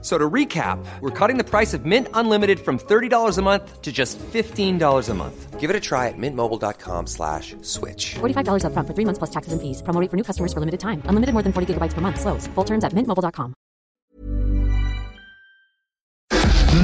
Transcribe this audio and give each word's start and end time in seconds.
So 0.00 0.16
to 0.16 0.30
recap, 0.30 0.78
we're 1.00 1.10
cutting 1.10 1.38
the 1.38 1.44
price 1.44 1.74
of 1.74 1.84
Mint 1.84 2.06
Unlimited 2.14 2.60
from 2.60 2.78
$30 2.78 3.36
a 3.36 3.42
month 3.42 3.82
to 3.82 3.90
just 3.90 4.16
$15 4.18 5.08
a 5.08 5.14
month. 5.14 5.58
Give 5.58 5.70
it 5.70 5.74
a 5.74 5.80
try 5.80 6.06
at 6.06 6.14
mintmobile.com 6.16 7.08
slash 7.08 7.56
switch. 7.62 8.14
$45 8.20 8.62
upfront 8.62 8.86
for 8.86 8.94
three 8.94 9.04
months 9.04 9.18
plus 9.18 9.30
taxes 9.30 9.52
and 9.52 9.60
fees. 9.60 9.82
Promo 9.82 10.00
rate 10.00 10.08
for 10.08 10.16
new 10.16 10.22
customers 10.22 10.52
for 10.52 10.60
limited 10.60 10.78
time. 10.78 11.02
Unlimited 11.06 11.32
more 11.34 11.42
than 11.42 11.52
40 11.52 11.74
gigabytes 11.74 11.94
per 11.94 12.00
month. 12.00 12.20
Slows. 12.20 12.46
Full 12.54 12.64
terms 12.64 12.84
at 12.84 12.92
mintmobile.com. 12.94 13.54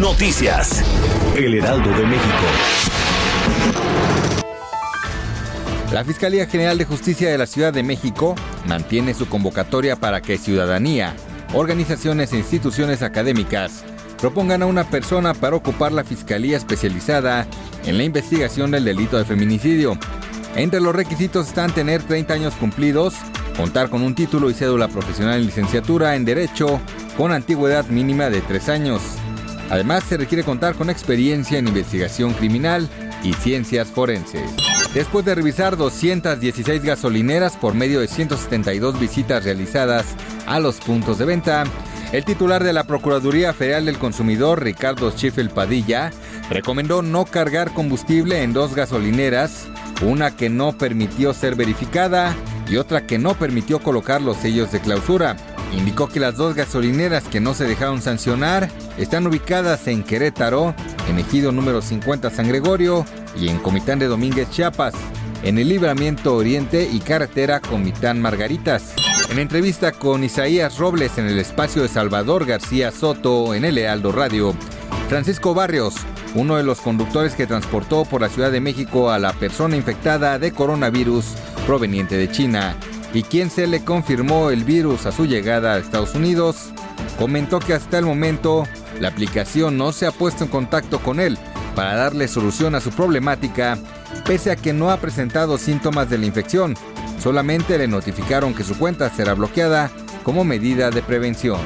Noticias. 0.01 0.83
El 1.37 1.55
Heraldo 1.55 1.91
de 1.91 2.05
México. 2.05 2.47
La 5.93 6.03
Fiscalía 6.03 6.47
General 6.47 6.77
de 6.77 6.85
Justicia 6.85 7.31
de 7.31 7.39
la 7.39 7.47
Ciudad 7.47 7.73
de 7.73 7.85
México 7.85 8.35
mantiene 8.67 9.15
su 9.15 9.29
convocatoria 9.29 9.95
para 9.95 10.21
que 10.21 10.39
ciudadanía, 10.39 11.15
organizaciones 11.55 12.33
e 12.33 12.39
instituciones 12.39 13.03
académicas 13.03 13.85
propongan 14.21 14.63
a 14.63 14.67
una 14.67 14.85
persona 14.85 15.35
para 15.35 15.57
ocupar 15.57 15.93
la 15.93 16.05
Fiscalía 16.05 16.57
especializada 16.57 17.47
en 17.85 17.97
la 17.99 18.05
investigación 18.05 18.71
del 18.71 18.85
delito 18.85 19.19
de 19.19 19.25
feminicidio. 19.25 19.99
Entre 20.57 20.81
los 20.81 20.95
requisitos 20.95 21.49
están 21.49 21.73
tener 21.73 22.03
30 22.03 22.35
años 22.35 22.55
cumplidos, 22.55 23.15
contar 23.57 23.91
con 23.91 24.03
un 24.03 24.15
título 24.15 24.51
y 24.51 24.55
cédula 24.55 24.89
profesional 24.89 25.41
en 25.41 25.47
licenciatura 25.47 26.17
en 26.17 26.25
Derecho 26.25 26.81
con 27.17 27.33
antigüedad 27.33 27.87
mínima 27.87 28.31
de 28.31 28.41
3 28.41 28.69
años. 28.69 29.03
Además, 29.71 30.05
se 30.05 30.17
requiere 30.17 30.45
contar 30.45 30.75
con 30.75 30.91
experiencia 30.91 31.59
en 31.59 31.69
investigación 31.69 32.33
criminal 32.35 32.89
y 33.23 33.33
ciencias 33.33 33.89
forenses. 33.89 34.74
Después 34.95 35.25
de 35.25 35.35
revisar 35.35 35.77
216 35.77 36.85
gasolineras 36.85 37.57
por 37.57 37.75
medio 37.75 37.99
de 37.99 38.07
172 38.07 39.01
visitas 39.01 39.43
realizadas 39.43 40.07
a 40.47 40.61
los 40.61 40.77
puntos 40.77 41.19
de 41.19 41.25
venta, 41.25 41.65
el 42.13 42.25
titular 42.25 42.63
de 42.63 42.73
la 42.73 42.85
Procuraduría 42.85 43.53
Federal 43.53 43.87
del 43.87 43.99
Consumidor, 43.99 44.63
Ricardo 44.63 45.11
Schiffel 45.11 45.51
Padilla, 45.51 46.13
recomendó 46.49 47.03
no 47.03 47.25
cargar 47.25 47.75
combustible 47.75 48.45
en 48.45 48.53
dos 48.53 48.77
gasolineras, 48.77 49.67
una 50.01 50.37
que 50.37 50.49
no 50.49 50.79
permitió 50.79 51.35
ser 51.35 51.57
verificada 51.57 52.33
y 52.69 52.77
otra 52.77 53.05
que 53.05 53.19
no 53.19 53.35
permitió 53.35 53.81
colocar 53.81 54.23
los 54.23 54.37
sellos 54.37 54.71
de 54.71 54.79
clausura. 54.79 55.37
Indicó 55.77 56.09
que 56.09 56.21
las 56.21 56.37
dos 56.37 56.55
gasolineras 56.55 57.25
que 57.25 57.41
no 57.41 57.53
se 57.53 57.65
dejaron 57.65 58.01
sancionar 58.01 58.71
están 58.97 59.27
ubicadas 59.27 59.87
en 59.89 60.03
Querétaro, 60.03 60.75
en 61.09 61.19
Ejido 61.19 61.53
número 61.53 61.83
50 61.83 62.31
San 62.31 62.49
Gregorio 62.49 63.05
y 63.39 63.49
en 63.49 63.59
Comitán 63.59 63.99
de 63.99 64.07
Domínguez 64.07 64.49
Chiapas, 64.51 64.95
en 65.43 65.59
el 65.59 65.69
Libramiento 65.69 66.37
Oriente 66.37 66.89
y 66.91 67.01
Carretera 67.01 67.61
Comitán 67.61 68.21
Margaritas. 68.21 68.95
En 69.31 69.39
entrevista 69.39 69.93
con 69.93 70.23
Isaías 70.23 70.79
Robles 70.79 71.19
en 71.19 71.27
el 71.27 71.39
espacio 71.39 71.83
de 71.83 71.89
Salvador 71.89 72.47
García 72.47 72.93
Soto 72.93 73.55
en 73.55 73.65
el 73.65 73.75
Lealdo 73.75 74.13
Radio, 74.13 74.55
Francisco 75.09 75.55
Barrios, 75.55 75.95
uno 76.35 76.57
de 76.57 76.63
los 76.63 76.81
conductores 76.81 77.35
que 77.35 77.47
transportó 77.47 78.05
por 78.05 78.21
la 78.21 78.29
Ciudad 78.29 78.53
de 78.53 78.61
México 78.61 79.11
a 79.11 79.19
la 79.19 79.33
persona 79.33 79.77
infectada 79.77 80.39
de 80.39 80.53
coronavirus 80.53 81.35
proveniente 81.67 82.17
de 82.17 82.31
China 82.31 82.77
y 83.15 83.23
quien 83.23 83.49
se 83.49 83.67
le 83.69 83.85
confirmó 83.85 84.51
el 84.51 84.65
virus 84.65 85.07
a 85.07 85.13
su 85.13 85.25
llegada 85.25 85.75
a 85.75 85.79
Estados 85.79 86.15
Unidos, 86.15 86.73
comentó 87.17 87.61
que 87.61 87.73
hasta 87.73 87.99
el 87.99 88.05
momento 88.05 88.67
la 89.01 89.09
aplicación 89.09 89.79
no 89.79 89.93
se 89.93 90.07
ha 90.07 90.11
puesto 90.11 90.45
en 90.45 90.51
contacto 90.51 90.99
con 90.99 91.21
él 91.21 91.39
para 91.77 91.95
darle 91.95 92.29
solución 92.29 92.75
a 92.75 92.81
su 92.81 92.91
problemática, 92.91 93.79
pese 94.27 94.51
a 94.51 94.57
que 94.57 94.73
no 94.73 94.91
ha 94.91 94.99
presentado 94.99 95.59
síntomas 95.59 96.11
de 96.11 96.19
la 96.19 96.27
infección. 96.27 96.75
Solamente 97.23 97.79
le 97.79 97.89
notificaron 97.89 98.53
que 98.53 98.65
su 98.65 98.77
cuenta 98.77 99.09
será 99.11 99.35
bloqueada 99.35 99.91
como 100.25 100.45
medida 100.45 100.91
de 100.91 101.03
prevención. 101.03 101.61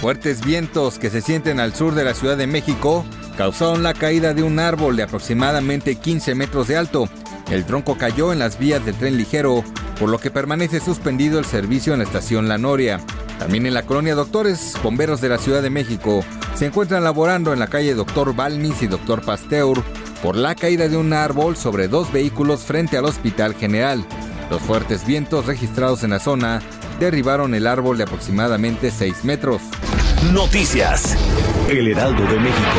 Fuertes 0.00 0.44
vientos 0.44 0.98
que 0.98 1.10
se 1.10 1.20
sienten 1.20 1.60
al 1.60 1.74
sur 1.74 1.94
de 1.94 2.04
la 2.04 2.14
Ciudad 2.14 2.36
de 2.36 2.46
México 2.46 3.04
causaron 3.36 3.82
la 3.82 3.94
caída 3.94 4.34
de 4.34 4.42
un 4.42 4.58
árbol 4.58 4.96
de 4.96 5.04
aproximadamente 5.04 5.96
15 5.96 6.34
metros 6.34 6.68
de 6.68 6.76
alto. 6.76 7.08
El 7.50 7.64
tronco 7.64 7.96
cayó 7.96 8.32
en 8.32 8.38
las 8.38 8.58
vías 8.58 8.84
del 8.84 8.96
tren 8.96 9.16
ligero, 9.16 9.64
por 9.98 10.08
lo 10.08 10.18
que 10.18 10.30
permanece 10.30 10.80
suspendido 10.80 11.38
el 11.38 11.44
servicio 11.44 11.92
en 11.92 12.00
la 12.00 12.04
estación 12.04 12.48
La 12.48 12.58
Noria. 12.58 13.00
También 13.38 13.66
en 13.66 13.74
la 13.74 13.84
colonia 13.84 14.14
Doctores, 14.14 14.74
bomberos 14.82 15.20
de 15.20 15.28
la 15.28 15.38
Ciudad 15.38 15.62
de 15.62 15.70
México 15.70 16.24
se 16.54 16.66
encuentran 16.66 17.04
laborando 17.04 17.52
en 17.52 17.58
la 17.58 17.68
calle 17.68 17.94
Doctor 17.94 18.34
Balmis 18.34 18.82
y 18.82 18.86
Doctor 18.86 19.24
Pasteur 19.24 19.82
por 20.22 20.36
la 20.36 20.54
caída 20.54 20.88
de 20.88 20.96
un 20.96 21.12
árbol 21.12 21.56
sobre 21.56 21.88
dos 21.88 22.12
vehículos 22.12 22.62
frente 22.62 22.96
al 22.96 23.04
Hospital 23.04 23.54
General. 23.54 24.04
Los 24.50 24.60
fuertes 24.62 25.06
vientos 25.06 25.46
registrados 25.46 26.02
en 26.02 26.10
la 26.10 26.18
zona 26.18 26.60
derribaron 26.98 27.54
el 27.54 27.66
árbol 27.66 27.98
de 27.98 28.04
aproximadamente 28.04 28.90
6 28.90 29.24
metros. 29.24 29.62
Noticias. 30.32 31.16
El 31.68 31.88
Heraldo 31.88 32.22
de 32.22 32.40
México. 32.40 32.78